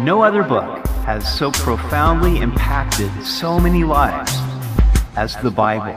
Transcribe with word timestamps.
No 0.00 0.22
other 0.22 0.44
book 0.44 0.86
has 1.06 1.26
so 1.36 1.50
profoundly 1.50 2.38
impacted 2.38 3.10
so 3.26 3.58
many 3.58 3.82
lives 3.82 4.32
as 5.16 5.34
the 5.42 5.50
Bible. 5.50 5.92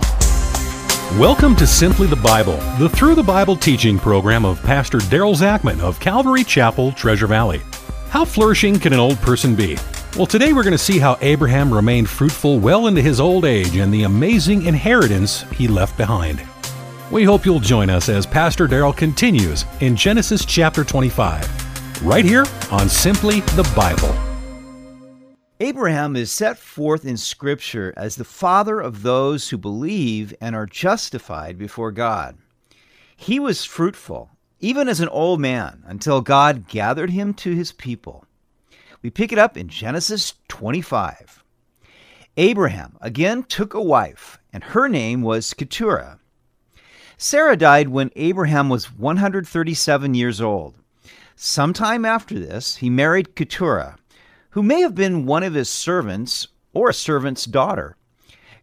Welcome 1.19 1.55
to 1.57 1.67
Simply 1.67 2.07
the 2.07 2.15
Bible, 2.15 2.57
the 2.79 2.89
Through 2.89 3.13
the 3.13 3.21
Bible 3.21 3.55
teaching 3.55 3.99
program 3.99 4.43
of 4.43 4.59
Pastor 4.63 4.97
Daryl 4.97 5.35
Zachman 5.35 5.79
of 5.81 5.99
Calvary 5.99 6.43
Chapel, 6.43 6.91
Treasure 6.93 7.27
Valley. 7.27 7.61
How 8.09 8.25
flourishing 8.25 8.79
can 8.79 8.91
an 8.91 8.97
old 8.97 9.17
person 9.17 9.55
be? 9.55 9.77
Well, 10.17 10.25
today 10.25 10.51
we're 10.51 10.63
going 10.63 10.71
to 10.71 10.79
see 10.79 10.97
how 10.97 11.19
Abraham 11.21 11.71
remained 11.71 12.09
fruitful 12.09 12.57
well 12.57 12.87
into 12.87 13.03
his 13.03 13.19
old 13.19 13.45
age 13.45 13.75
and 13.75 13.93
the 13.93 14.01
amazing 14.01 14.63
inheritance 14.63 15.43
he 15.51 15.67
left 15.67 15.95
behind. 15.95 16.41
We 17.11 17.23
hope 17.23 17.45
you'll 17.45 17.59
join 17.59 17.91
us 17.91 18.09
as 18.09 18.25
Pastor 18.25 18.67
Daryl 18.67 18.97
continues 18.97 19.65
in 19.79 19.95
Genesis 19.95 20.43
chapter 20.43 20.83
25 20.83 21.60
right 22.01 22.25
here 22.25 22.45
on 22.71 22.89
Simply 22.89 23.41
the 23.41 23.69
Bible. 23.75 24.15
Abraham 25.59 26.15
is 26.15 26.31
set 26.31 26.57
forth 26.57 27.05
in 27.05 27.15
Scripture 27.15 27.93
as 27.95 28.15
the 28.15 28.23
father 28.23 28.79
of 28.79 29.03
those 29.03 29.49
who 29.49 29.57
believe 29.57 30.33
and 30.41 30.55
are 30.55 30.65
justified 30.65 31.59
before 31.59 31.91
God. 31.91 32.39
He 33.15 33.39
was 33.39 33.65
fruitful, 33.65 34.31
even 34.59 34.89
as 34.89 34.99
an 34.99 35.09
old 35.09 35.39
man, 35.39 35.83
until 35.85 36.21
God 36.21 36.67
gathered 36.67 37.11
him 37.11 37.35
to 37.35 37.53
his 37.53 37.71
people. 37.71 38.25
We 39.03 39.11
pick 39.11 39.31
it 39.31 39.37
up 39.37 39.55
in 39.55 39.67
Genesis 39.67 40.33
25. 40.47 41.43
Abraham 42.37 42.97
again 42.99 43.43
took 43.43 43.75
a 43.75 43.81
wife, 43.81 44.39
and 44.51 44.63
her 44.63 44.87
name 44.89 45.21
was 45.21 45.53
Keturah. 45.53 46.19
Sarah 47.17 47.55
died 47.55 47.89
when 47.89 48.09
Abraham 48.15 48.69
was 48.69 48.91
137 48.91 50.15
years 50.15 50.41
old. 50.41 50.80
Sometime 51.43 52.05
after 52.05 52.37
this, 52.37 52.75
he 52.75 52.89
married 52.91 53.35
Keturah, 53.35 53.95
who 54.51 54.61
may 54.61 54.81
have 54.81 54.93
been 54.93 55.25
one 55.25 55.41
of 55.41 55.55
his 55.55 55.71
servants 55.71 56.47
or 56.71 56.89
a 56.89 56.93
servant's 56.93 57.45
daughter. 57.45 57.97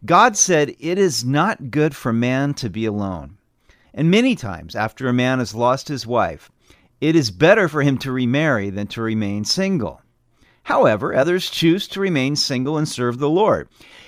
God 0.05 0.37
said, 0.37 0.77
It 0.79 0.97
is 0.97 1.25
not 1.25 1.71
good 1.71 1.93
for 1.93 2.13
man 2.13 2.53
to 2.53 2.69
be 2.69 2.85
alone. 2.85 3.37
And 3.93 4.09
many 4.09 4.33
times, 4.33 4.77
after 4.77 5.09
a 5.09 5.13
man 5.13 5.39
has 5.39 5.53
lost 5.53 5.89
his 5.89 6.07
wife, 6.07 6.49
it 7.01 7.17
is 7.17 7.31
better 7.31 7.67
for 7.67 7.81
him 7.81 7.97
to 7.97 8.13
remarry 8.13 8.69
than 8.69 8.87
to 8.87 9.01
remain 9.01 9.43
single. 9.43 10.01
However, 10.63 11.13
others 11.13 11.49
choose 11.49 11.85
to 11.89 11.99
remain 11.99 12.37
single 12.37 12.77
and 12.77 12.87
serve 12.87 13.17
the 13.17 13.29
Lord. 13.29 13.67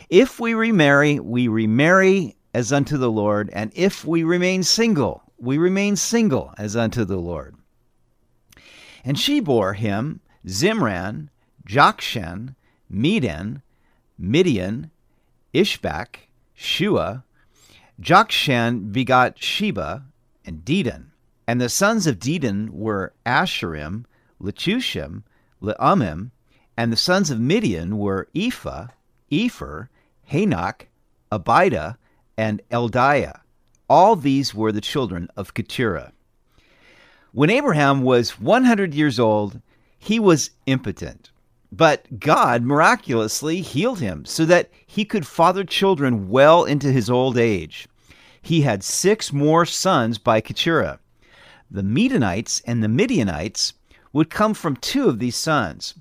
If 0.10 0.40
we 0.40 0.54
remarry, 0.54 1.20
we 1.20 1.50
remarry 1.50 2.38
as 2.54 2.72
unto 2.72 2.96
the 2.96 3.12
Lord, 3.12 3.50
and 3.52 3.70
if 3.76 4.06
we 4.06 4.24
remain 4.24 4.64
single, 4.64 5.24
we 5.38 5.58
remain 5.58 5.98
single 5.98 6.54
as 6.58 6.78
unto 6.78 7.04
the 7.04 7.20
Lord. 7.20 7.58
And 9.04 9.18
she 9.18 9.40
bore 9.40 9.74
him 9.74 10.22
Zimran, 10.46 11.30
Jokshan, 11.68 12.56
Medan, 12.90 13.62
Midian, 14.18 14.92
Ishbak, 15.54 16.16
Shuah. 16.58 17.24
Jokshan 18.00 18.92
begot 18.92 19.42
Sheba 19.42 20.06
and 20.46 20.64
Dedan. 20.66 21.08
And 21.48 21.60
the 21.60 21.70
sons 21.70 22.08
of 22.08 22.20
Dedan 22.20 22.70
were 22.70 23.14
Asshurim, 23.26 24.06
Letushim, 24.42 25.24
Leummim, 25.62 26.32
and 26.78 26.92
the 26.92 26.98
sons 26.98 27.30
of 27.30 27.40
Midian 27.40 27.98
were 27.98 28.28
Ephah, 28.36 28.88
Epher, 29.32 29.90
Hanoch, 30.32 30.88
Abidah, 31.32 31.98
and 32.38 32.62
Eldaah. 32.72 33.42
All 33.90 34.16
these 34.16 34.56
were 34.56 34.72
the 34.72 34.82
children 34.82 35.28
of 35.36 35.54
Keturah. 35.54 36.14
When 37.34 37.50
Abraham 37.50 38.02
was 38.02 38.42
100 38.42 38.94
years 38.94 39.18
old, 39.18 39.62
he 39.98 40.20
was 40.20 40.50
impotent. 40.66 41.32
But 41.72 42.20
God 42.20 42.62
miraculously 42.62 43.62
healed 43.62 44.02
him 44.02 44.26
so 44.26 44.44
that 44.44 44.70
he 44.86 45.06
could 45.06 45.26
father 45.26 45.64
children 45.64 46.28
well 46.28 46.66
into 46.66 46.92
his 46.92 47.10
old 47.10 47.38
age. 47.38 47.88
He 48.42 48.62
had 48.62 48.84
six 48.84 49.32
more 49.32 49.66
sons 49.66 50.18
by 50.18 50.42
Keturah. 50.42 51.00
The 51.70 51.84
Medanites 51.84 52.62
and 52.66 52.84
the 52.84 52.90
Midianites 52.90 53.76
would 54.12 54.30
come 54.30 54.54
from 54.54 54.76
two 54.76 55.08
of 55.08 55.20
these 55.20 55.38
sons. 55.38 55.94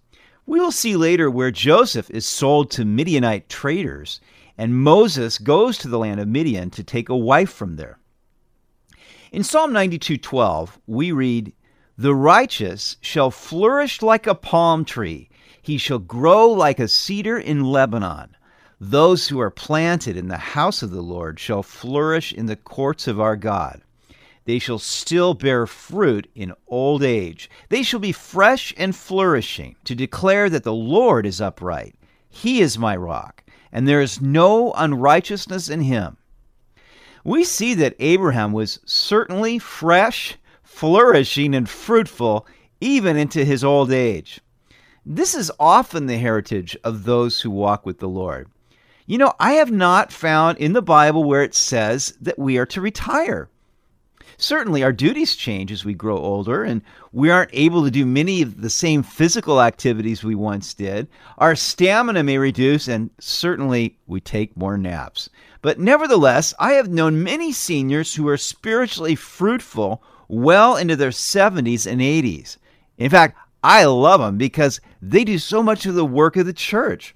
We 0.47 0.59
will 0.59 0.73
see 0.73 0.97
later 0.97 1.31
where 1.31 1.53
Joseph 1.53 2.11
is 2.11 2.27
sold 2.27 2.73
to 2.73 2.85
Midianite 2.85 3.49
traders, 3.49 4.21
and 4.59 4.83
Moses 4.83 5.39
goes 5.39 5.79
to 5.79 5.87
the 5.87 5.99
land 5.99 6.19
of 6.19 6.27
Midian 6.27 6.71
to 6.71 6.83
take 6.83 7.09
a 7.09 7.17
wife 7.17 7.53
from 7.53 7.77
there. 7.77 8.01
In 9.33 9.45
Psalm 9.45 9.73
92:12, 9.73 10.81
we 10.89 11.13
read, 11.13 11.53
"The 11.97 12.17
righteous 12.17 12.97
shall 13.01 13.31
flourish 13.31 14.03
like 14.03 14.27
a 14.27 14.35
palm 14.35 14.85
tree; 14.85 15.29
he 15.63 15.79
shall 15.79 16.01
grow 16.01 16.49
like 16.49 16.81
a 16.81 16.89
cedar 16.89 17.39
in 17.39 17.63
Lebanon. 17.63 18.37
Those 18.81 19.29
who 19.29 19.39
are 19.39 19.53
planted 19.53 20.17
in 20.17 20.27
the 20.27 20.37
house 20.59 20.83
of 20.83 20.91
the 20.91 21.01
Lord 21.01 21.39
shall 21.39 21.63
flourish 21.63 22.33
in 22.33 22.47
the 22.47 22.57
courts 22.57 23.07
of 23.07 23.21
our 23.21 23.37
God. 23.37 23.83
They 24.47 24.59
shall 24.59 24.81
still 24.81 25.35
bear 25.35 25.65
fruit 25.69 26.29
in 26.35 26.53
old 26.67 27.05
age. 27.05 27.49
They 27.69 27.85
shall 27.85 28.01
be 28.01 28.11
fresh 28.11 28.75
and 28.77 28.97
flourishing, 28.97 29.77
to 29.85 29.95
declare 29.95 30.51
that 30.51 30.65
the 30.65 30.75
Lord 30.75 31.25
is 31.25 31.41
upright. 31.41 31.95
He 32.29 32.61
is 32.61 32.79
my 32.79 32.97
rock, 32.97 33.45
and 33.71 33.87
there 33.87 34.01
is 34.01 34.21
no 34.21 34.73
unrighteousness 34.73 35.69
in 35.69 35.83
him." 35.83 36.17
We 37.25 37.45
see 37.45 37.75
that 37.75 37.97
Abraham 37.99 38.53
was 38.53 38.81
certainly 38.85 39.59
fresh, 39.59 40.37
flourishing, 40.63 41.55
and 41.55 41.69
fruitful 41.69 42.47
even 42.81 43.17
into 43.17 43.45
his 43.45 43.63
old 43.63 43.93
age. 43.93 44.41
This 45.05 45.35
is 45.35 45.53
often 45.59 46.07
the 46.07 46.19
heritage 46.19 46.77
of 46.85 47.05
those 47.05 47.41
who 47.41 47.51
walk 47.51 47.85
with 47.85 47.99
the 47.99 48.09
Lord. 48.09 48.49
You 49.07 49.19
know, 49.19 49.33
I 49.41 49.53
have 49.53 49.73
not 49.73 50.13
found 50.13 50.59
in 50.59 50.73
the 50.73 50.83
Bible 50.83 51.25
where 51.25 51.43
it 51.43 51.55
says 51.55 52.15
that 52.21 52.39
we 52.39 52.59
are 52.59 52.67
to 52.67 52.81
retire. 52.81 53.49
Certainly, 54.37 54.83
our 54.83 54.93
duties 54.93 55.37
change 55.37 55.71
as 55.71 55.85
we 55.85 55.93
grow 55.93 56.17
older, 56.17 56.63
and 56.63 56.81
we 57.13 57.29
aren't 57.29 57.51
able 57.53 57.85
to 57.85 57.91
do 57.91 58.07
many 58.07 58.41
of 58.41 58.63
the 58.63 58.71
same 58.71 59.03
physical 59.03 59.61
activities 59.61 60.25
we 60.25 60.35
once 60.35 60.73
did. 60.73 61.09
Our 61.39 61.55
stamina 61.55 62.23
may 62.23 62.39
reduce, 62.39 62.89
and 62.89 63.11
certainly 63.19 63.99
we 64.07 64.21
take 64.21 64.57
more 64.57 64.79
naps. 64.79 65.29
But 65.63 65.79
nevertheless, 65.79 66.55
I 66.59 66.73
have 66.73 66.89
known 66.89 67.23
many 67.23 67.53
seniors 67.53 68.15
who 68.15 68.27
are 68.29 68.37
spiritually 68.37 69.15
fruitful 69.15 70.03
well 70.29 70.77
into 70.77 70.97
their 70.97 71.11
70s 71.11 71.91
and 71.91 72.01
80s. 72.01 72.57
In 72.97 73.11
fact, 73.11 73.37
I 73.63 73.85
love 73.85 74.21
them 74.21 74.39
because 74.39 74.81
they 75.03 75.25
do 75.25 75.39
so 75.39 75.63
much 75.63 75.85
of 75.87 75.95
the 75.95 76.05
work 76.05 76.37
of 76.37 76.47
the 76.47 76.53
church. 76.53 77.15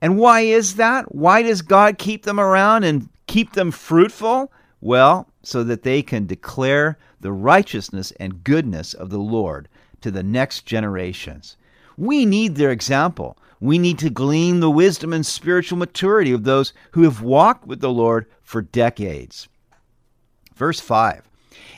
And 0.00 0.18
why 0.18 0.42
is 0.42 0.76
that? 0.76 1.14
Why 1.14 1.42
does 1.42 1.62
God 1.62 1.98
keep 1.98 2.24
them 2.24 2.38
around 2.38 2.84
and 2.84 3.08
keep 3.26 3.54
them 3.54 3.70
fruitful? 3.70 4.52
Well, 4.80 5.28
so 5.42 5.64
that 5.64 5.82
they 5.82 6.02
can 6.02 6.26
declare 6.26 6.98
the 7.20 7.32
righteousness 7.32 8.12
and 8.20 8.44
goodness 8.44 8.94
of 8.94 9.10
the 9.10 9.18
Lord 9.18 9.68
to 10.02 10.10
the 10.10 10.22
next 10.22 10.66
generations. 10.66 11.56
We 11.96 12.26
need 12.26 12.56
their 12.56 12.70
example. 12.70 13.38
We 13.64 13.78
need 13.78 13.98
to 14.00 14.10
glean 14.10 14.60
the 14.60 14.70
wisdom 14.70 15.14
and 15.14 15.24
spiritual 15.24 15.78
maturity 15.78 16.32
of 16.32 16.44
those 16.44 16.74
who 16.90 17.04
have 17.04 17.22
walked 17.22 17.66
with 17.66 17.80
the 17.80 17.88
Lord 17.88 18.26
for 18.42 18.60
decades. 18.60 19.48
Verse 20.54 20.80
5 20.80 21.22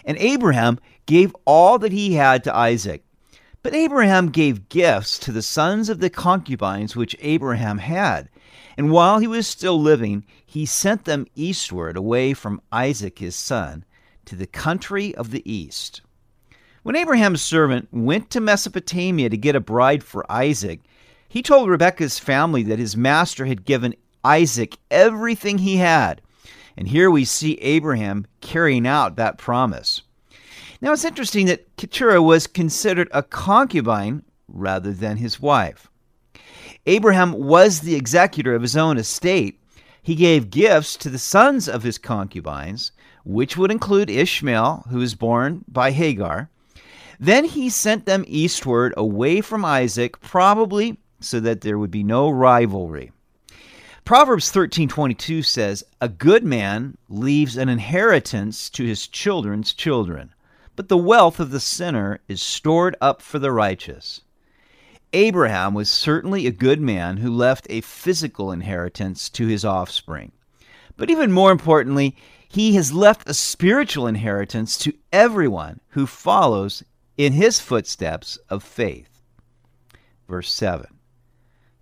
And 0.05 0.19
Abraham 0.19 0.81
gave 1.07 1.37
all 1.45 1.79
that 1.79 1.93
he 1.93 2.15
had 2.15 2.43
to 2.43 2.57
Isaac. 2.57 3.05
But 3.63 3.73
Abraham 3.73 4.31
gave 4.31 4.69
gifts 4.69 5.17
to 5.21 5.31
the 5.31 5.43
sons 5.43 5.89
of 5.89 6.01
the 6.01 6.11
concubines 6.11 6.97
which 6.97 7.15
Abraham 7.21 7.79
had. 7.79 8.31
And 8.77 8.91
while 8.91 9.21
he 9.21 9.29
was 9.29 9.47
still 9.47 9.81
living, 9.81 10.25
he 10.45 10.67
sent 10.67 11.05
them 11.05 11.29
eastward 11.37 11.97
away 11.97 12.35
from 12.35 12.63
Isaac 12.73 13.21
his 13.21 13.37
son 13.37 13.85
to 14.25 14.35
the 14.35 14.49
country 14.49 15.15
of 15.15 15.31
the 15.31 15.49
east. 15.49 16.01
When 16.83 16.97
Abraham's 16.97 17.43
servant 17.43 17.87
went 17.93 18.29
to 18.31 18.41
Mesopotamia 18.41 19.31
to 19.31 19.37
get 19.37 19.55
a 19.55 19.61
bride 19.61 20.03
for 20.03 20.27
Isaac, 20.29 20.81
he 21.37 21.43
told 21.43 21.69
Rebekah's 21.69 22.19
family 22.19 22.63
that 22.63 22.79
his 22.79 22.97
master 22.97 23.45
had 23.45 23.67
given 23.67 23.95
Isaac 24.25 24.79
everything 24.91 25.59
he 25.59 25.77
had. 25.77 26.23
And 26.79 26.89
here 26.89 27.11
we 27.11 27.27
see 27.27 27.59
Abraham 27.59 28.27
carrying 28.41 28.87
out 28.87 29.17
that 29.17 29.37
promise. 29.37 30.01
Now 30.81 30.95
it's 30.95 31.05
interesting 31.05 31.45
that 31.45 31.77
Keturah 31.77 32.23
was 32.23 32.47
considered 32.47 33.11
a 33.13 33.23
concubine 33.23 34.23
rather 34.49 34.95
than 34.95 35.19
his 35.19 35.39
wife. 35.39 35.91
Abraham 36.87 37.33
was 37.33 37.81
the 37.81 37.97
executor 37.97 38.55
of 38.55 38.63
his 38.63 38.75
own 38.75 38.97
estate. 38.97 39.61
He 40.03 40.15
gave 40.15 40.49
gifts 40.49 40.97
to 40.97 41.11
the 41.11 41.19
sons 41.19 41.69
of 41.69 41.83
his 41.83 41.99
concubines, 41.99 42.93
which 43.27 43.59
would 43.59 43.71
include 43.71 44.09
Ishmael, 44.09 44.87
who 44.89 45.01
was 45.01 45.15
born 45.15 45.67
by 45.69 45.91
Hagar. 45.91 46.49
Then 47.21 47.45
he 47.45 47.69
sent 47.69 48.07
them 48.07 48.25
eastward 48.27 48.95
away 48.97 49.43
from 49.43 49.67
Isaac, 49.67 50.19
probably 50.23 50.97
so 51.27 51.41
that 51.41 51.61
there 51.61 51.79
would 51.79 51.91
be 51.91 52.03
no 52.03 52.31
rivalry. 52.31 53.13
Proverbs 54.05 54.51
13:22 54.51 55.43
says, 55.43 55.83
"A 56.01 56.09
good 56.09 56.45
man 56.45 56.97
leaves 57.09 57.57
an 57.57 57.69
inheritance 57.69 58.71
to 58.71 58.85
his 58.85 59.09
children's 59.09 59.73
children, 59.73 60.33
but 60.77 60.89
the 60.89 60.97
wealth 60.97 61.41
of 61.41 61.51
the 61.51 61.59
sinner 61.59 62.21
is 62.29 62.41
stored 62.41 62.95
up 63.01 63.21
for 63.21 63.41
the 63.41 63.51
righteous." 63.51 64.21
Abraham 65.13 65.75
was 65.75 65.89
certainly 65.89 66.47
a 66.47 66.53
good 66.53 66.81
man 66.81 67.17
who 67.17 67.33
left 67.33 67.67
a 67.69 67.81
physical 67.81 68.53
inheritance 68.53 69.29
to 69.31 69.47
his 69.47 69.65
offspring. 69.65 70.33
But 70.97 71.11
even 71.11 71.33
more 71.33 71.51
importantly, 71.51 72.17
he 72.49 72.75
has 72.77 72.93
left 72.93 73.29
a 73.29 73.35
spiritual 73.35 74.07
inheritance 74.07 74.79
to 74.79 74.95
everyone 75.13 75.81
who 75.91 76.07
follows 76.07 76.83
in 77.17 77.33
his 77.33 77.61
footsteps 77.61 78.39
of 78.49 78.63
faith. 78.63 79.23
Verse 80.29 80.53
7. 80.53 80.96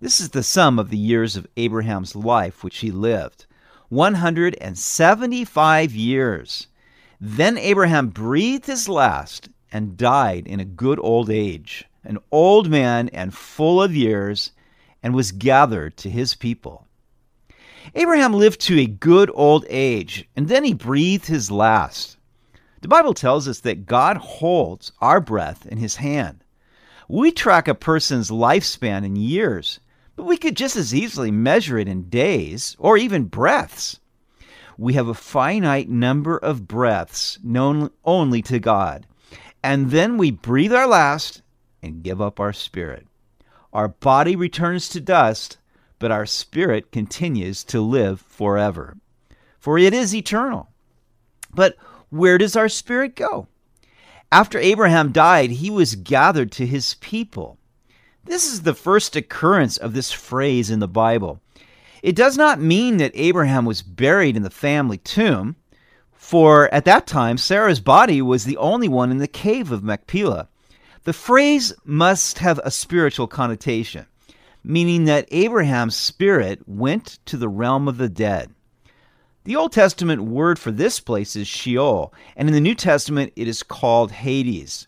This 0.01 0.19
is 0.19 0.31
the 0.31 0.43
sum 0.43 0.77
of 0.77 0.89
the 0.89 0.97
years 0.97 1.37
of 1.37 1.47
Abraham's 1.55 2.17
life 2.17 2.65
which 2.65 2.79
he 2.79 2.91
lived 2.91 3.45
175 3.87 5.95
years. 5.95 6.67
Then 7.21 7.57
Abraham 7.57 8.09
breathed 8.09 8.65
his 8.65 8.89
last 8.89 9.47
and 9.71 9.95
died 9.95 10.47
in 10.47 10.59
a 10.59 10.65
good 10.65 10.99
old 10.99 11.29
age, 11.29 11.85
an 12.03 12.17
old 12.29 12.69
man 12.69 13.07
and 13.13 13.33
full 13.33 13.81
of 13.81 13.95
years, 13.95 14.51
and 15.01 15.15
was 15.15 15.31
gathered 15.31 15.95
to 15.97 16.09
his 16.09 16.35
people. 16.35 16.85
Abraham 17.93 18.33
lived 18.33 18.59
to 18.61 18.77
a 18.77 18.87
good 18.87 19.31
old 19.33 19.65
age, 19.69 20.27
and 20.35 20.49
then 20.49 20.65
he 20.65 20.73
breathed 20.73 21.27
his 21.27 21.49
last. 21.49 22.17
The 22.81 22.89
Bible 22.89 23.13
tells 23.13 23.47
us 23.47 23.61
that 23.61 23.85
God 23.85 24.17
holds 24.17 24.91
our 24.99 25.21
breath 25.21 25.65
in 25.65 25.77
his 25.77 25.95
hand. 25.95 26.43
We 27.07 27.31
track 27.31 27.69
a 27.69 27.75
person's 27.75 28.29
lifespan 28.29 29.05
in 29.05 29.15
years, 29.15 29.79
but 30.15 30.25
we 30.25 30.37
could 30.37 30.55
just 30.55 30.75
as 30.75 30.93
easily 30.93 31.31
measure 31.31 31.77
it 31.77 31.87
in 31.87 32.09
days 32.09 32.75
or 32.79 32.97
even 32.97 33.25
breaths. 33.25 33.99
We 34.77 34.93
have 34.93 35.07
a 35.07 35.13
finite 35.13 35.89
number 35.89 36.37
of 36.37 36.67
breaths 36.67 37.39
known 37.43 37.91
only 38.03 38.41
to 38.43 38.59
God, 38.59 39.07
and 39.63 39.91
then 39.91 40.17
we 40.17 40.31
breathe 40.31 40.73
our 40.73 40.87
last 40.87 41.41
and 41.81 42.03
give 42.03 42.21
up 42.21 42.39
our 42.39 42.53
spirit. 42.53 43.07
Our 43.73 43.89
body 43.89 44.35
returns 44.35 44.89
to 44.89 45.01
dust, 45.01 45.57
but 45.99 46.11
our 46.11 46.25
spirit 46.25 46.91
continues 46.91 47.63
to 47.65 47.81
live 47.81 48.21
forever. 48.21 48.97
For 49.59 49.77
it 49.77 49.93
is 49.93 50.13
eternal. 50.13 50.69
But 51.53 51.75
where 52.09 52.37
does 52.37 52.55
our 52.55 52.69
spirit 52.69 53.15
go? 53.15 53.47
After 54.31 54.59
Abraham 54.59 55.11
died, 55.11 55.51
he 55.51 55.69
was 55.69 55.95
gathered 55.95 56.51
to 56.53 56.65
his 56.65 56.95
people. 56.95 57.57
This 58.25 58.51
is 58.51 58.63
the 58.63 58.73
first 58.73 59.15
occurrence 59.15 59.77
of 59.77 59.93
this 59.93 60.11
phrase 60.11 60.71
in 60.71 60.79
the 60.79 60.87
Bible. 60.87 61.39
It 62.01 62.15
does 62.15 62.37
not 62.37 62.59
mean 62.59 62.97
that 62.97 63.11
Abraham 63.13 63.65
was 63.65 63.83
buried 63.83 64.35
in 64.35 64.41
the 64.41 64.49
family 64.49 64.97
tomb, 64.97 65.55
for 66.11 66.73
at 66.73 66.85
that 66.85 67.05
time 67.05 67.37
Sarah's 67.37 67.79
body 67.79 68.23
was 68.23 68.43
the 68.43 68.57
only 68.57 68.87
one 68.87 69.11
in 69.11 69.19
the 69.19 69.27
cave 69.27 69.71
of 69.71 69.83
Machpelah. 69.83 70.47
The 71.03 71.13
phrase 71.13 71.71
must 71.83 72.39
have 72.39 72.59
a 72.63 72.71
spiritual 72.71 73.27
connotation, 73.27 74.07
meaning 74.63 75.05
that 75.05 75.27
Abraham's 75.29 75.95
spirit 75.95 76.67
went 76.67 77.19
to 77.27 77.37
the 77.37 77.47
realm 77.47 77.87
of 77.87 77.99
the 77.99 78.09
dead. 78.09 78.49
The 79.43 79.55
Old 79.55 79.71
Testament 79.71 80.23
word 80.23 80.57
for 80.57 80.71
this 80.71 80.99
place 80.99 81.35
is 81.35 81.47
Sheol, 81.47 82.11
and 82.35 82.47
in 82.47 82.55
the 82.55 82.59
New 82.59 82.73
Testament 82.73 83.33
it 83.35 83.47
is 83.47 83.61
called 83.61 84.11
Hades. 84.11 84.87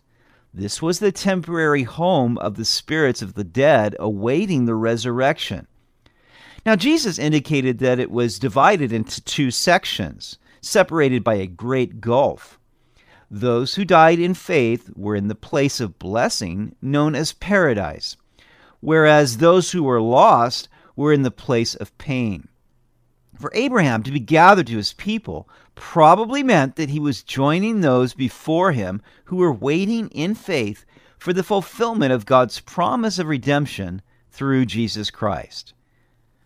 This 0.57 0.81
was 0.81 0.97
the 0.97 1.11
temporary 1.11 1.83
home 1.83 2.39
of 2.39 2.55
the 2.55 2.65
spirits 2.65 3.21
of 3.21 3.35
the 3.35 3.43
dead 3.43 3.95
awaiting 3.99 4.65
the 4.65 4.73
resurrection. 4.73 5.67
Now, 6.65 6.75
Jesus 6.75 7.19
indicated 7.19 7.77
that 7.77 7.99
it 7.99 8.09
was 8.09 8.39
divided 8.39 8.91
into 8.91 9.21
two 9.21 9.51
sections, 9.51 10.39
separated 10.59 11.23
by 11.23 11.35
a 11.35 11.45
great 11.45 12.01
gulf. 12.01 12.59
Those 13.29 13.75
who 13.75 13.85
died 13.85 14.17
in 14.17 14.33
faith 14.33 14.89
were 14.95 15.15
in 15.15 15.27
the 15.27 15.35
place 15.35 15.79
of 15.79 15.99
blessing 15.99 16.75
known 16.81 17.13
as 17.13 17.33
paradise, 17.33 18.17
whereas 18.79 19.37
those 19.37 19.73
who 19.73 19.83
were 19.83 20.01
lost 20.01 20.69
were 20.95 21.13
in 21.13 21.21
the 21.21 21.29
place 21.29 21.75
of 21.75 21.95
pain. 21.99 22.47
For 23.39 23.51
Abraham 23.53 24.01
to 24.01 24.11
be 24.11 24.19
gathered 24.19 24.65
to 24.67 24.77
his 24.77 24.93
people 24.93 25.47
probably 25.75 26.41
meant 26.41 26.75
that 26.75 26.89
he 26.89 26.99
was 26.99 27.21
joining 27.21 27.81
those 27.81 28.15
before 28.15 28.71
him 28.71 28.99
who 29.25 29.35
were 29.35 29.53
waiting 29.53 30.07
in 30.09 30.33
faith 30.33 30.85
for 31.19 31.33
the 31.33 31.43
fulfillment 31.43 32.11
of 32.11 32.25
God's 32.25 32.59
promise 32.59 33.19
of 33.19 33.27
redemption 33.27 34.01
through 34.31 34.65
Jesus 34.65 35.11
Christ. 35.11 35.73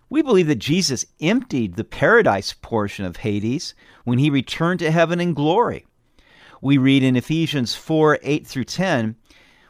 We 0.09 0.21
believe 0.21 0.47
that 0.47 0.59
Jesus 0.59 1.05
emptied 1.21 1.75
the 1.75 1.85
paradise 1.85 2.53
portion 2.53 3.05
of 3.05 3.17
Hades 3.17 3.73
when 4.03 4.19
he 4.19 4.29
returned 4.29 4.81
to 4.81 4.91
heaven 4.91 5.21
in 5.21 5.33
glory. 5.33 5.85
We 6.61 6.77
read 6.77 7.03
in 7.03 7.15
Ephesians 7.15 7.73
4 7.73 8.19
8 8.21 8.45
through 8.45 8.65
10 8.65 9.15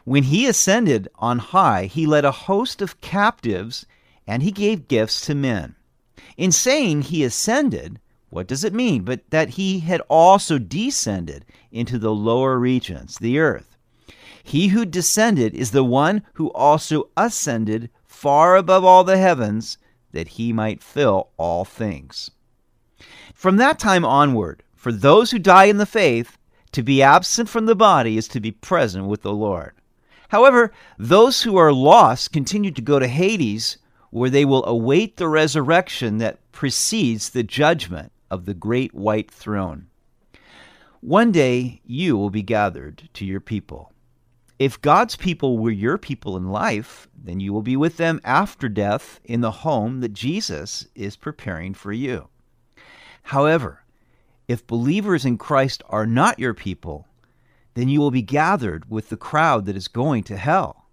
When 0.06 0.24
he 0.24 0.47
ascended 0.47 1.07
on 1.15 1.38
high, 1.38 1.85
he 1.85 2.07
led 2.07 2.25
a 2.25 2.31
host 2.31 2.81
of 2.81 3.00
captives 3.00 3.85
and 4.25 4.41
he 4.41 4.51
gave 4.51 4.88
gifts 4.88 5.21
to 5.27 5.35
men. 5.35 5.75
In 6.41 6.51
saying 6.51 7.03
he 7.03 7.23
ascended, 7.23 7.99
what 8.31 8.47
does 8.47 8.63
it 8.63 8.73
mean? 8.73 9.03
But 9.03 9.29
that 9.29 9.49
he 9.49 9.81
had 9.81 10.01
also 10.09 10.57
descended 10.57 11.45
into 11.71 11.99
the 11.99 12.15
lower 12.15 12.57
regions, 12.57 13.19
the 13.19 13.38
earth. 13.38 13.77
He 14.43 14.69
who 14.69 14.83
descended 14.83 15.53
is 15.53 15.69
the 15.69 15.83
one 15.83 16.23
who 16.33 16.47
also 16.53 17.11
ascended 17.15 17.91
far 18.07 18.55
above 18.55 18.83
all 18.83 19.03
the 19.03 19.19
heavens, 19.19 19.77
that 20.13 20.29
he 20.29 20.51
might 20.51 20.81
fill 20.81 21.29
all 21.38 21.63
things. 21.63 22.31
From 23.35 23.57
that 23.57 23.77
time 23.77 24.03
onward, 24.03 24.63
for 24.73 24.91
those 24.91 25.29
who 25.29 25.38
die 25.38 25.65
in 25.65 25.77
the 25.77 25.85
faith, 25.85 26.39
to 26.71 26.81
be 26.81 27.03
absent 27.03 27.49
from 27.49 27.67
the 27.67 27.75
body 27.75 28.17
is 28.17 28.27
to 28.29 28.39
be 28.39 28.51
present 28.51 29.05
with 29.05 29.21
the 29.21 29.31
Lord. 29.31 29.73
However, 30.29 30.73
those 30.97 31.43
who 31.43 31.55
are 31.57 31.71
lost 31.71 32.33
continue 32.33 32.71
to 32.71 32.81
go 32.81 32.97
to 32.97 33.07
Hades, 33.07 33.77
where 34.12 34.30
they 34.30 34.46
will 34.46 34.66
await 34.66 35.18
the 35.18 35.28
resurrection 35.28 36.19
that 36.19 36.40
precedes 36.52 37.30
the 37.30 37.44
judgment 37.44 38.12
of 38.30 38.46
the 38.46 38.54
great 38.54 38.94
white 38.94 39.31
throne. 39.31 39.88
One 41.00 41.31
day 41.31 41.81
you 41.84 42.16
will 42.16 42.30
be 42.30 42.44
gathered 42.44 43.10
to 43.16 43.25
your 43.25 43.40
people. 43.40 43.92
If 44.60 44.80
God's 44.80 45.16
people 45.16 45.58
were 45.58 45.72
your 45.72 45.98
people 45.98 46.38
in 46.38 46.50
life, 46.50 47.08
then 47.16 47.40
you 47.40 47.52
will 47.52 47.63
be 47.63 47.75
with 47.75 47.98
them 47.98 48.22
after 48.24 48.69
death 48.69 49.19
in 49.24 49.42
the 49.42 49.50
home 49.50 50.02
that 50.02 50.13
Jesus 50.13 50.86
is 50.94 51.16
preparing 51.16 51.74
for 51.74 51.92
you. 51.92 52.28
However, 53.24 53.84
if 54.48 54.68
believers 54.68 55.25
in 55.25 55.40
Christ 55.40 55.81
are 55.90 56.06
not 56.06 56.38
your 56.38 56.54
people, 56.54 57.08
then 57.74 57.90
you 57.90 58.00
will 58.00 58.12
be 58.12 58.22
gathered 58.22 58.90
with 58.90 59.10
the 59.10 59.18
crowd 59.18 59.65
that 59.65 59.75
is 59.77 59.88
going 59.88 60.24
to 60.25 60.38
hell. 60.38 60.86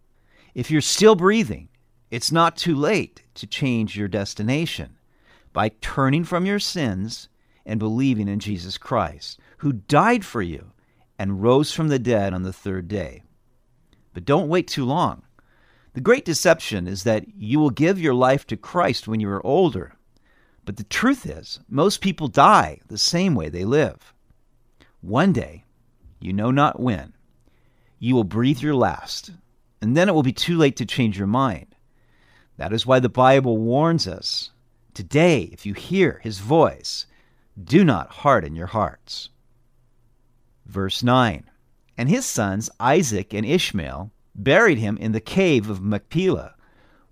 If 0.55 0.71
you're 0.71 0.81
still 0.81 1.15
breathing, 1.15 1.69
it's 2.11 2.33
not 2.33 2.57
too 2.57 2.75
late 2.75 3.23
to 3.35 3.47
change 3.47 3.97
your 3.97 4.09
destination 4.09 4.97
by 5.53 5.71
turning 5.81 6.25
from 6.25 6.47
your 6.47 6.59
sins 6.59 7.29
and 7.67 7.79
believing 7.79 8.29
in 8.29 8.41
Jesus 8.41 8.79
Christ, 8.79 9.38
who 9.59 9.73
died 9.73 10.25
for 10.25 10.41
you 10.41 10.73
and 11.19 11.43
rose 11.43 11.73
from 11.73 11.88
the 11.88 11.99
dead 11.99 12.33
on 12.33 12.43
the 12.43 12.53
third 12.53 12.88
day. 12.88 13.23
But 14.15 14.25
don't 14.25 14.49
wait 14.49 14.69
too 14.69 14.85
long. 14.85 15.23
The 15.95 16.00
great 16.00 16.25
deception 16.25 16.87
is 16.87 17.03
that 17.03 17.27
you 17.37 17.59
will 17.59 17.71
give 17.71 18.00
your 18.00 18.15
life 18.15 18.47
to 18.47 18.57
Christ 18.57 19.09
when 19.09 19.21
you 19.21 19.29
are 19.29 19.45
older. 19.45 19.95
But 20.65 20.77
the 20.77 20.85
truth 20.85 21.27
is, 21.27 21.61
most 21.69 22.00
people 22.00 22.29
die 22.29 22.81
the 22.88 22.99
same 22.99 23.35
way 23.35 23.49
they 23.49 23.65
live. 23.65 24.12
One 25.00 25.33
day, 25.33 25.65
you 26.21 26.33
know 26.33 26.50
not 26.50 26.81
when, 26.81 27.15
you 27.99 28.15
will 28.15 28.25
breathe 28.25 28.61
your 28.61 28.75
last, 28.75 29.31
and 29.81 29.97
then 29.97 30.09
it 30.09 30.15
will 30.15 30.23
be 30.23 30.33
too 30.33 30.57
late 30.57 30.77
to 30.77 30.87
change 30.87 31.19
your 31.19 31.27
mind. 31.27 31.68
That 32.59 32.73
is 32.73 32.85
why 32.85 32.99
the 33.00 33.09
Bible 33.09 33.57
warns 33.57 34.07
us 34.07 34.50
today, 34.93 35.49
if 35.53 35.65
you 35.65 35.75
hear 35.75 36.21
his 36.25 36.41
voice, 36.41 37.07
do 37.62 37.85
not 37.85 38.11
harden 38.11 38.57
your 38.57 38.67
hearts. 38.67 39.31
Verse 40.67 41.03
9 41.03 41.45
And 41.97 42.09
his 42.09 42.27
sons, 42.27 42.69
Isaac 42.81 43.33
and 43.33 43.47
Ishmael, 43.47 44.11
buried 44.35 44.79
him 44.79 44.97
in 44.97 45.12
the 45.12 45.21
cave 45.21 45.71
of 45.71 45.81
Machpelah, 45.81 46.57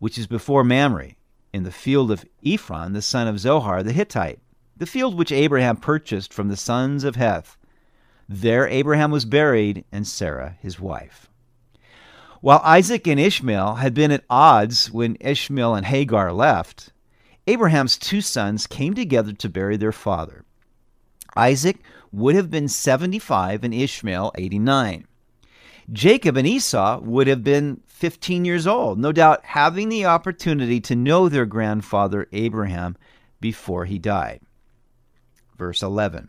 which 0.00 0.18
is 0.18 0.26
before 0.26 0.64
Mamre, 0.64 1.12
in 1.52 1.62
the 1.62 1.70
field 1.70 2.10
of 2.10 2.24
Ephron, 2.44 2.92
the 2.92 3.00
son 3.00 3.28
of 3.28 3.38
Zohar 3.38 3.84
the 3.84 3.92
Hittite, 3.92 4.40
the 4.76 4.84
field 4.84 5.16
which 5.16 5.30
Abraham 5.30 5.76
purchased 5.76 6.34
from 6.34 6.48
the 6.48 6.56
sons 6.56 7.04
of 7.04 7.14
Heth. 7.14 7.56
There 8.28 8.66
Abraham 8.66 9.12
was 9.12 9.24
buried, 9.24 9.84
and 9.92 10.08
Sarah 10.08 10.56
his 10.60 10.80
wife. 10.80 11.30
While 12.46 12.60
Isaac 12.62 13.08
and 13.08 13.18
Ishmael 13.18 13.74
had 13.74 13.92
been 13.92 14.12
at 14.12 14.22
odds 14.30 14.88
when 14.92 15.16
Ishmael 15.18 15.74
and 15.74 15.84
Hagar 15.84 16.32
left, 16.32 16.92
Abraham's 17.48 17.98
two 17.98 18.20
sons 18.20 18.68
came 18.68 18.94
together 18.94 19.32
to 19.32 19.48
bury 19.48 19.76
their 19.76 19.90
father. 19.90 20.44
Isaac 21.36 21.78
would 22.12 22.36
have 22.36 22.48
been 22.48 22.68
75 22.68 23.64
and 23.64 23.74
Ishmael 23.74 24.30
89. 24.36 25.08
Jacob 25.90 26.36
and 26.36 26.46
Esau 26.46 27.00
would 27.00 27.26
have 27.26 27.42
been 27.42 27.80
15 27.88 28.44
years 28.44 28.64
old, 28.64 29.00
no 29.00 29.10
doubt 29.10 29.44
having 29.44 29.88
the 29.88 30.06
opportunity 30.06 30.80
to 30.82 30.94
know 30.94 31.28
their 31.28 31.46
grandfather 31.46 32.28
Abraham 32.30 32.96
before 33.40 33.86
he 33.86 33.98
died. 33.98 34.40
Verse 35.58 35.82
11 35.82 36.28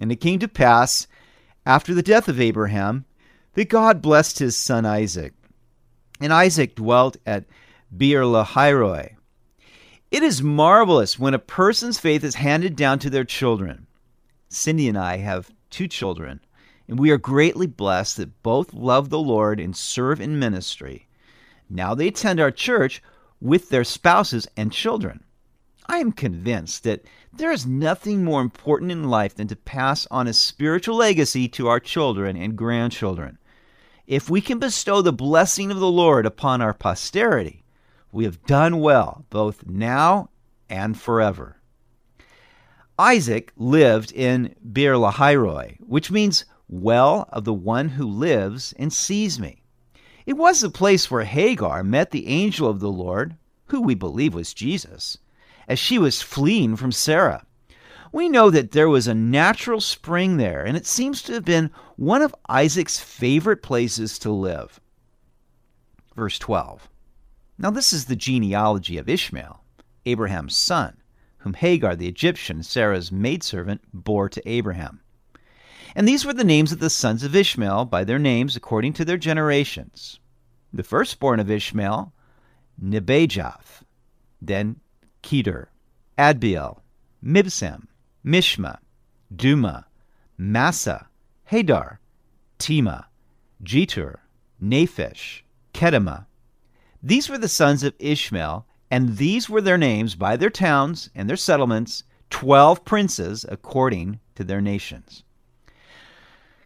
And 0.00 0.12
it 0.12 0.20
came 0.20 0.38
to 0.38 0.46
pass, 0.46 1.08
after 1.66 1.92
the 1.92 2.04
death 2.04 2.28
of 2.28 2.40
Abraham, 2.40 3.04
that 3.54 3.68
God 3.68 4.00
blessed 4.00 4.38
his 4.38 4.56
son 4.56 4.86
Isaac. 4.86 5.32
And 6.20 6.32
Isaac 6.32 6.74
dwelt 6.74 7.16
at 7.26 7.44
Beer 7.94 8.22
Lahairoi. 8.22 9.16
It 10.10 10.22
is 10.22 10.42
marvelous 10.42 11.18
when 11.18 11.34
a 11.34 11.38
person's 11.38 11.98
faith 11.98 12.24
is 12.24 12.36
handed 12.36 12.76
down 12.76 12.98
to 13.00 13.10
their 13.10 13.24
children. 13.24 13.86
Cindy 14.48 14.88
and 14.88 14.96
I 14.96 15.18
have 15.18 15.50
two 15.68 15.88
children, 15.88 16.40
and 16.88 16.98
we 16.98 17.10
are 17.10 17.18
greatly 17.18 17.66
blessed 17.66 18.16
that 18.16 18.42
both 18.42 18.72
love 18.72 19.10
the 19.10 19.18
Lord 19.18 19.58
and 19.60 19.76
serve 19.76 20.20
in 20.20 20.38
ministry. 20.38 21.08
Now 21.68 21.94
they 21.94 22.08
attend 22.08 22.40
our 22.40 22.52
church 22.52 23.02
with 23.40 23.68
their 23.68 23.84
spouses 23.84 24.46
and 24.56 24.72
children. 24.72 25.24
I 25.86 25.98
am 25.98 26.12
convinced 26.12 26.84
that 26.84 27.04
there 27.32 27.52
is 27.52 27.66
nothing 27.66 28.24
more 28.24 28.40
important 28.40 28.90
in 28.90 29.04
life 29.10 29.34
than 29.34 29.48
to 29.48 29.56
pass 29.56 30.06
on 30.10 30.26
a 30.26 30.32
spiritual 30.32 30.96
legacy 30.96 31.48
to 31.48 31.68
our 31.68 31.80
children 31.80 32.36
and 32.36 32.56
grandchildren. 32.56 33.38
If 34.06 34.30
we 34.30 34.40
can 34.40 34.60
bestow 34.60 35.02
the 35.02 35.12
blessing 35.12 35.72
of 35.72 35.80
the 35.80 35.90
Lord 35.90 36.26
upon 36.26 36.62
our 36.62 36.72
posterity, 36.72 37.64
we 38.12 38.22
have 38.22 38.44
done 38.46 38.78
well, 38.78 39.24
both 39.30 39.66
now 39.66 40.30
and 40.70 40.96
forever. 40.96 41.56
Isaac 42.98 43.52
lived 43.56 44.12
in 44.12 44.54
Beer 44.72 44.94
Lahairoi, 44.94 45.78
which 45.80 46.12
means 46.12 46.44
well 46.68 47.28
of 47.30 47.44
the 47.44 47.52
one 47.52 47.88
who 47.88 48.06
lives 48.06 48.72
and 48.78 48.92
sees 48.92 49.40
me. 49.40 49.62
It 50.24 50.34
was 50.34 50.60
the 50.60 50.70
place 50.70 51.10
where 51.10 51.24
Hagar 51.24 51.82
met 51.82 52.10
the 52.12 52.28
angel 52.28 52.68
of 52.68 52.80
the 52.80 52.90
Lord, 52.90 53.36
who 53.66 53.80
we 53.80 53.94
believe 53.94 54.34
was 54.34 54.54
Jesus, 54.54 55.18
as 55.66 55.78
she 55.78 55.98
was 55.98 56.22
fleeing 56.22 56.76
from 56.76 56.92
Sarah. 56.92 57.45
We 58.16 58.30
know 58.30 58.48
that 58.48 58.70
there 58.70 58.88
was 58.88 59.06
a 59.06 59.14
natural 59.14 59.78
spring 59.78 60.38
there, 60.38 60.64
and 60.64 60.74
it 60.74 60.86
seems 60.86 61.20
to 61.20 61.34
have 61.34 61.44
been 61.44 61.70
one 61.96 62.22
of 62.22 62.34
Isaac's 62.48 62.98
favorite 62.98 63.62
places 63.62 64.18
to 64.20 64.30
live. 64.30 64.80
Verse 66.14 66.38
12. 66.38 66.88
Now, 67.58 67.70
this 67.70 67.92
is 67.92 68.06
the 68.06 68.16
genealogy 68.16 68.96
of 68.96 69.06
Ishmael, 69.06 69.62
Abraham's 70.06 70.56
son, 70.56 70.96
whom 71.40 71.52
Hagar 71.52 71.94
the 71.94 72.08
Egyptian, 72.08 72.62
Sarah's 72.62 73.12
maidservant, 73.12 73.82
bore 73.92 74.30
to 74.30 74.48
Abraham. 74.48 75.02
And 75.94 76.08
these 76.08 76.24
were 76.24 76.32
the 76.32 76.42
names 76.42 76.72
of 76.72 76.78
the 76.78 76.88
sons 76.88 77.22
of 77.22 77.36
Ishmael 77.36 77.84
by 77.84 78.02
their 78.02 78.18
names 78.18 78.56
according 78.56 78.94
to 78.94 79.04
their 79.04 79.18
generations. 79.18 80.20
The 80.72 80.82
firstborn 80.82 81.38
of 81.38 81.50
Ishmael, 81.50 82.14
Nebajoth, 82.82 83.82
then 84.40 84.80
Kedar, 85.20 85.68
Adbeel, 86.16 86.80
Mibsam, 87.22 87.88
Mishma, 88.26 88.78
Dumah, 89.32 89.84
Massa, 90.36 91.06
Hadar, 91.50 91.98
Tema, 92.58 93.06
Jetur, 93.62 94.16
Naphish, 94.60 95.42
Kedemah. 95.72 96.26
These 97.02 97.28
were 97.28 97.38
the 97.38 97.48
sons 97.48 97.84
of 97.84 97.94
Ishmael, 98.00 98.66
and 98.90 99.16
these 99.16 99.48
were 99.48 99.60
their 99.60 99.78
names 99.78 100.16
by 100.16 100.36
their 100.36 100.50
towns 100.50 101.08
and 101.14 101.30
their 101.30 101.36
settlements, 101.36 102.02
twelve 102.28 102.84
princes 102.84 103.46
according 103.48 104.18
to 104.34 104.42
their 104.42 104.60
nations. 104.60 105.22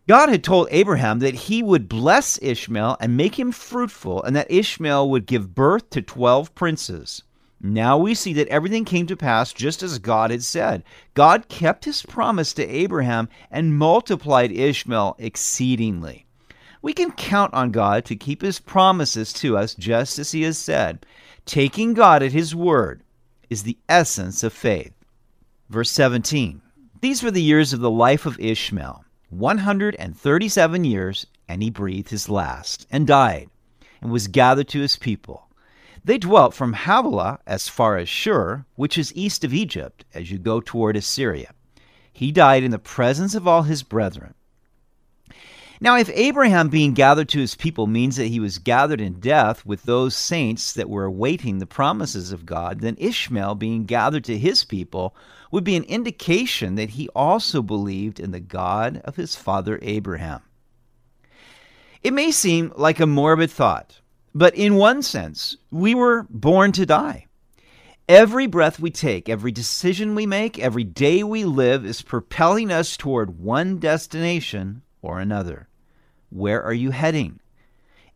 God 0.08 0.30
had 0.30 0.42
told 0.42 0.68
Abraham 0.70 1.18
that 1.18 1.34
he 1.34 1.62
would 1.62 1.88
bless 1.88 2.38
Ishmael 2.42 2.96
and 3.00 3.16
make 3.16 3.38
him 3.38 3.52
fruitful, 3.52 4.22
and 4.22 4.34
that 4.34 4.50
Ishmael 4.50 5.10
would 5.10 5.26
give 5.26 5.54
birth 5.54 5.90
to 5.90 6.00
12 6.00 6.54
princes. 6.54 7.22
Now 7.62 7.98
we 7.98 8.14
see 8.14 8.32
that 8.34 8.48
everything 8.48 8.86
came 8.86 9.06
to 9.06 9.16
pass 9.16 9.52
just 9.52 9.82
as 9.82 9.98
God 9.98 10.30
had 10.30 10.42
said. 10.42 10.82
God 11.12 11.48
kept 11.48 11.84
his 11.84 12.02
promise 12.02 12.54
to 12.54 12.66
Abraham 12.66 13.28
and 13.50 13.76
multiplied 13.76 14.50
Ishmael 14.50 15.16
exceedingly. 15.18 16.24
We 16.80 16.94
can 16.94 17.12
count 17.12 17.52
on 17.52 17.70
God 17.70 18.06
to 18.06 18.16
keep 18.16 18.40
his 18.40 18.60
promises 18.60 19.34
to 19.34 19.58
us 19.58 19.74
just 19.74 20.18
as 20.18 20.32
he 20.32 20.42
has 20.42 20.56
said. 20.56 21.04
Taking 21.44 21.92
God 21.92 22.22
at 22.22 22.32
his 22.32 22.54
word 22.54 23.02
is 23.50 23.62
the 23.64 23.76
essence 23.90 24.42
of 24.42 24.54
faith. 24.54 24.94
Verse 25.68 25.90
17 25.90 26.62
These 27.02 27.22
were 27.22 27.30
the 27.30 27.42
years 27.42 27.74
of 27.74 27.80
the 27.80 27.90
life 27.90 28.24
of 28.24 28.40
Ishmael. 28.40 29.04
137 29.28 30.84
years, 30.84 31.26
and 31.46 31.62
he 31.62 31.68
breathed 31.68 32.08
his 32.08 32.30
last, 32.30 32.86
and 32.90 33.06
died, 33.06 33.50
and 34.00 34.10
was 34.10 34.28
gathered 34.28 34.68
to 34.68 34.80
his 34.80 34.96
people. 34.96 35.49
They 36.04 36.18
dwelt 36.18 36.54
from 36.54 36.72
Havilah 36.72 37.40
as 37.46 37.68
far 37.68 37.96
as 37.96 38.08
Shur, 38.08 38.64
which 38.74 38.96
is 38.96 39.14
east 39.14 39.44
of 39.44 39.52
Egypt, 39.52 40.04
as 40.14 40.30
you 40.30 40.38
go 40.38 40.60
toward 40.60 40.96
Assyria. 40.96 41.52
He 42.12 42.32
died 42.32 42.62
in 42.62 42.70
the 42.70 42.78
presence 42.78 43.34
of 43.34 43.46
all 43.46 43.62
his 43.62 43.82
brethren. 43.82 44.34
Now, 45.82 45.96
if 45.96 46.10
Abraham 46.10 46.68
being 46.68 46.92
gathered 46.92 47.30
to 47.30 47.38
his 47.38 47.54
people 47.54 47.86
means 47.86 48.16
that 48.16 48.26
he 48.26 48.38
was 48.38 48.58
gathered 48.58 49.00
in 49.00 49.18
death 49.18 49.64
with 49.64 49.84
those 49.84 50.14
saints 50.14 50.74
that 50.74 50.90
were 50.90 51.04
awaiting 51.04 51.58
the 51.58 51.66
promises 51.66 52.32
of 52.32 52.44
God, 52.44 52.80
then 52.80 52.96
Ishmael 52.98 53.54
being 53.54 53.86
gathered 53.86 54.24
to 54.24 54.36
his 54.36 54.62
people 54.62 55.16
would 55.50 55.64
be 55.64 55.76
an 55.76 55.84
indication 55.84 56.74
that 56.74 56.90
he 56.90 57.08
also 57.10 57.62
believed 57.62 58.20
in 58.20 58.30
the 58.30 58.40
God 58.40 59.00
of 59.04 59.16
his 59.16 59.34
father 59.34 59.78
Abraham. 59.80 60.42
It 62.02 62.12
may 62.12 62.30
seem 62.30 62.72
like 62.76 63.00
a 63.00 63.06
morbid 63.06 63.50
thought, 63.50 63.99
but 64.34 64.54
in 64.54 64.76
one 64.76 65.02
sense, 65.02 65.56
we 65.70 65.94
were 65.94 66.26
born 66.30 66.72
to 66.72 66.86
die. 66.86 67.26
Every 68.08 68.46
breath 68.46 68.80
we 68.80 68.90
take, 68.90 69.28
every 69.28 69.52
decision 69.52 70.14
we 70.14 70.26
make, 70.26 70.58
every 70.58 70.84
day 70.84 71.22
we 71.22 71.44
live 71.44 71.84
is 71.86 72.02
propelling 72.02 72.72
us 72.72 72.96
toward 72.96 73.38
one 73.38 73.78
destination 73.78 74.82
or 75.00 75.20
another. 75.20 75.68
Where 76.28 76.62
are 76.62 76.74
you 76.74 76.90
heading? 76.90 77.40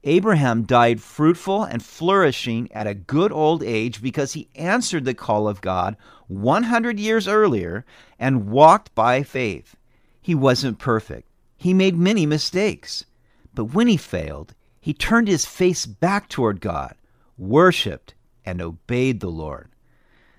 Abraham 0.02 0.64
died 0.64 1.00
fruitful 1.00 1.64
and 1.64 1.82
flourishing 1.82 2.70
at 2.72 2.86
a 2.86 2.94
good 2.94 3.32
old 3.32 3.62
age 3.62 4.02
because 4.02 4.34
he 4.34 4.50
answered 4.54 5.04
the 5.04 5.14
call 5.14 5.48
of 5.48 5.62
God 5.62 5.96
100 6.28 7.00
years 7.00 7.26
earlier 7.26 7.84
and 8.18 8.50
walked 8.50 8.94
by 8.94 9.22
faith. 9.22 9.76
He 10.20 10.34
wasn't 10.34 10.78
perfect. 10.78 11.28
He 11.56 11.72
made 11.72 11.96
many 11.96 12.26
mistakes. 12.26 13.06
But 13.54 13.66
when 13.66 13.86
he 13.86 13.96
failed, 13.96 14.54
he 14.84 14.92
turned 14.92 15.28
his 15.28 15.46
face 15.46 15.86
back 15.86 16.28
toward 16.28 16.60
God, 16.60 16.94
worshiped, 17.38 18.12
and 18.44 18.60
obeyed 18.60 19.20
the 19.20 19.30
Lord. 19.30 19.70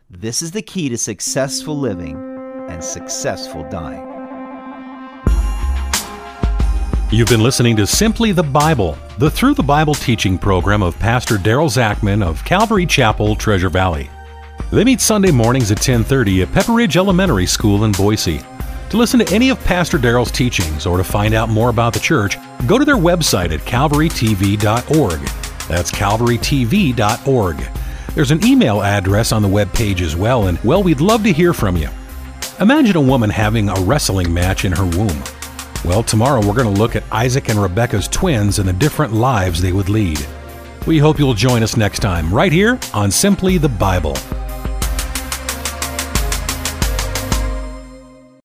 This 0.08 0.44
is 0.44 0.52
the 0.52 0.62
key 0.62 0.88
to 0.90 1.00
successful 1.00 1.76
living 1.76 2.16
and 2.70 2.84
successful 2.84 3.68
dying. 3.72 4.06
You've 7.12 7.28
been 7.28 7.42
listening 7.42 7.76
to 7.78 7.88
Simply 7.88 8.34
the 8.34 8.44
Bible, 8.44 9.00
the 9.18 9.32
Through 9.32 9.56
the 9.56 9.64
Bible 9.64 9.96
teaching 9.96 10.38
program 10.38 10.84
of 10.84 11.00
Pastor 11.00 11.38
Daryl 11.38 11.68
Zachman 11.68 12.22
of 12.22 12.46
Calvary 12.46 12.86
Chapel, 12.86 13.36
Treasure 13.36 13.70
Valley. 13.70 14.12
They 14.72 14.84
meet 14.84 15.02
Sunday 15.02 15.32
mornings 15.32 15.72
at 15.72 15.82
10:30 15.82 16.44
at 16.44 16.54
Pepper 16.54 16.74
Ridge 16.74 16.98
Elementary 16.98 17.48
School 17.48 17.84
in 17.84 17.94
Boise. 17.94 18.42
To 18.92 18.98
listen 18.98 19.20
to 19.22 19.34
any 19.34 19.50
of 19.50 19.64
Pastor 19.64 19.98
Daryl's 19.98 20.30
teachings 20.30 20.86
or 20.86 20.98
to 20.98 21.04
find 21.04 21.34
out 21.34 21.50
more 21.50 21.72
about 21.72 21.94
the 21.94 22.00
church, 22.00 22.38
go 22.66 22.78
to 22.78 22.86
their 22.86 22.96
website 22.96 23.54
at 23.54 23.62
calvarytv.org. 23.62 25.20
That's 25.68 25.92
calvarytv.org. 25.92 27.58
There's 28.14 28.32
an 28.32 28.46
email 28.46 28.82
address 28.82 29.32
on 29.32 29.42
the 29.42 29.48
web 29.48 29.74
page 29.74 30.02
as 30.02 30.16
well, 30.16 30.48
and 30.48 30.58
well, 30.64 30.82
we'd 30.82 31.02
love 31.02 31.24
to 31.24 31.34
hear 31.34 31.54
from 31.54 31.76
you. 31.76 31.90
Imagine 32.60 32.96
a 32.96 33.02
woman 33.02 33.30
having 33.30 33.68
a 33.68 33.76
wrestling 33.82 34.34
match 34.34 34.64
in 34.64 34.72
her 34.72 34.86
womb. 34.86 35.22
Well, 35.84 36.02
tomorrow 36.02 36.40
we're 36.40 36.54
going 36.54 36.74
to 36.74 36.82
look 36.82 36.96
at 36.96 37.04
Isaac 37.12 37.50
and 37.50 37.62
Rebecca's 37.62 38.08
twins 38.08 38.60
and 38.60 38.68
the 38.68 38.74
different 38.74 39.14
lives 39.14 39.62
they 39.62 39.74
would 39.74 39.90
lead. 39.90 40.26
We 40.88 40.98
hope 40.98 41.20
you'll 41.20 41.34
join 41.34 41.64
us 41.64 41.76
next 41.76 42.00
time, 42.00 42.34
right 42.34 42.52
here 42.52 42.80
on 42.94 43.12
Simply 43.12 43.58
the 43.58 43.70
Bible. 43.70 44.16